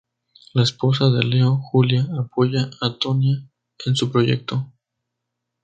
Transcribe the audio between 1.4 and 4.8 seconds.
Julia; apoya a Tonya en su proyecto.